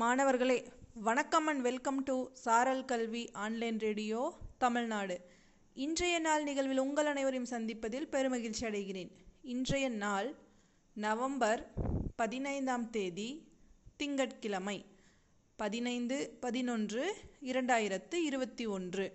[0.00, 0.56] மாணவர்களே
[1.06, 4.20] வணக்கம் and welcome to சாரல் கல்வி ஆன்லைன் ரேடியோ
[4.58, 5.20] தமிழ்நாடு.
[5.74, 9.10] இன்றைய நாள் நிகழ்வில் உங்கள் அனைவரையும் சந்திப்பதில் பெருமகிழ்ச்சி அடைகிறேன்.
[9.42, 10.34] இன்றைய நாள்
[10.94, 11.72] நவம்பர்
[12.16, 13.46] பதினைந்தாம் தேதி
[13.96, 14.84] திங்கட்கிழமை
[15.56, 19.06] பதினைந்து பதினொன்று இரண்டாயிரத்து இருபத்தி ஒன்று.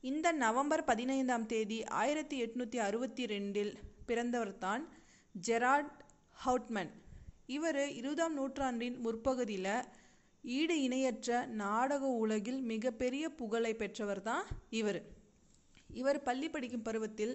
[0.00, 3.74] இந்த நவம்பர் பதினைந்தாம் தேதி ஆயிரத்தி எட்நூற்றி அறுபத்தி ரெண்டில்
[4.06, 4.84] பிறந்தவர்தான்
[5.48, 5.98] ஜெரார்ட்
[6.46, 6.92] ஹவுட்மன்.
[7.46, 9.74] இவர் இருபதாம் நூற்றாண்டின் முற்பகுதியில்
[10.44, 15.00] ஈடு இணையற்ற நாடக உலகில் மிகப்பெரிய புகழை பெற்றவர் தான் இவர்.
[16.00, 17.34] இவர் பள்ளி படிக்கும் பருவத்தில்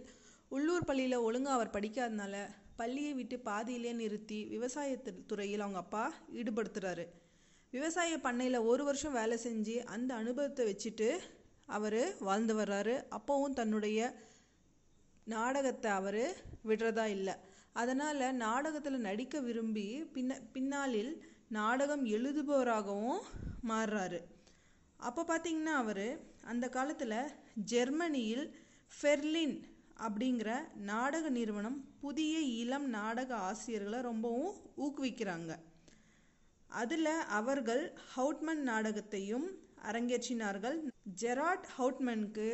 [0.49, 2.35] உள்ளூர் பள்ளியில் ஒழுங்காக அவர் படிக்காதனால
[2.75, 4.97] பள்ளியை விட்டு பாதியிலே நிறுத்தி விவசாய
[5.27, 7.05] துறையில் அவங்க அப்பா ஈடுபடுத்துகிறாரு
[7.73, 11.09] விவசாய பண்ணையில் ஒரு வருஷம் வேலை செஞ்சு அந்த அனுபவத்தை வச்சுட்டு
[11.65, 12.95] அவர் வாழ்ந்து வர்றாரு.
[13.17, 13.99] அப்போவும் தன்னுடைய
[15.27, 16.23] நாடகத்தை அவர்
[16.67, 17.35] விடுறதா இல்லை.
[17.71, 21.11] அதனால் நாடகத்தில் நடிக்க விரும்பி பின்ன பின்னாளில்
[21.47, 23.21] நாடகம் எழுதுபவராகவும்
[23.67, 24.19] மாறுறாரு.
[24.97, 26.07] அப்போ பார்த்தீங்கன்னா அவர்
[26.41, 27.31] அந்த காலத்தில்
[27.71, 28.45] ஜெர்மனியில்
[28.95, 29.55] ஃபெர்லின்
[30.07, 35.53] அப்படிங்கிற நாடக நிறுவனம் புதிய இளம் நாடக ஆசிரியர்களை ரொம்பவும் ஊக்குவிக்கிறாங்க.
[36.67, 39.47] அதில் அவர்கள் ஹவுட்மன் நாடகத்தையும்
[39.91, 40.77] அரங்கேற்றினார்கள்.
[41.21, 42.47] ஜெராட் ஹவுட்மனுக்கு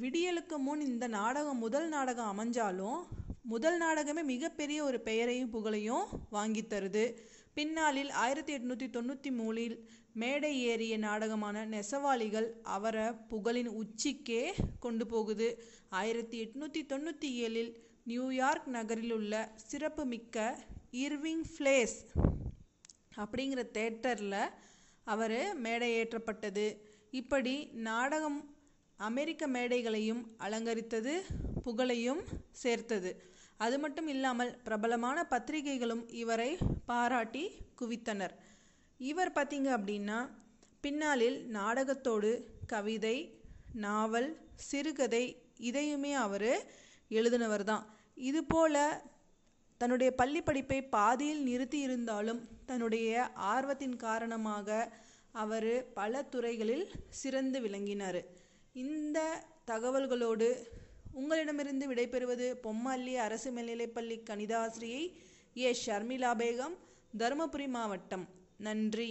[0.00, 3.00] விடியலுக்கு முன் இந்த நாடகம் முதல் நாடகம் அமைஞ்சாலும்
[3.46, 7.02] முதல் நாடகமே மிகப்பெரிய ஒரு பெயரையும் புகழையும் வாங்கி தருது.
[7.54, 9.74] பின்னாளில் ஆயிரத்தி எட்நூற்றி தொண்ணூற்றி மூணில்
[10.12, 15.48] மேடை ஏறிய நாடகமான நெசவாளிகள் அவரை புகழின் உச்சிக்கே கொண்டு போகுது.
[15.88, 17.70] ஆயிரத்தி எட்நூற்றி தொண்ணூற்றி ஏழில்
[18.04, 21.98] நியூயார்க் நகரில் உள்ள சிறப்புமிக்க இர்விங் ஃப்ளேஸ்
[23.16, 24.42] அப்படிங்கிற தேட்டரில்
[25.04, 26.66] அவர் மேடை ஏற்றப்பட்டது.
[27.10, 27.56] இப்படி
[27.88, 28.40] நாடகம்
[28.96, 31.14] அமெரிக்க மேடைகளையும் அலங்கரித்தது.
[31.64, 32.22] புகழையும்
[32.62, 33.10] சேர்த்தது.
[33.64, 36.50] அது மட்டும் இல்லாமல் பிரபலமான பத்திரிகைகளும் இவரை
[36.90, 37.44] பாராட்டி
[37.80, 38.34] குவித்தனர்.
[39.00, 40.18] இவர் பார்த்தீங்க அப்படின்னா
[40.84, 42.30] பின்னாளில் நாடகத்தோடு
[42.72, 43.16] கவிதை
[43.84, 44.30] நாவல்
[44.68, 45.24] சிறுகதை
[45.68, 46.50] இதையுமே அவர்
[47.10, 47.84] எழுதினவர் தான்.
[48.30, 48.78] இதுபோல்
[49.80, 53.24] தன்னுடைய பள்ளி படிப்பை பாதியில் நிறுத்தி இருந்தாலும் தன்னுடைய
[53.54, 54.68] ஆர்வத்தின் காரணமாக
[55.42, 56.86] அவர் பல துறைகளில்
[57.20, 58.20] சிறந்து விளங்கினார்.
[58.84, 59.18] இந்த
[59.70, 60.48] தகவல்களோடு
[61.14, 65.02] உங்களிடமிருந்து விடைபெறுவது பொம்மல்லி அரசு மேல்நிலைப்பள்ளி கணிதாசிரியை
[65.56, 65.70] ஏ.
[65.86, 66.76] ஷர்மிளா பேகம்
[67.18, 68.24] தருமபுரி மாவட்டம்.
[68.58, 69.10] நன்றி.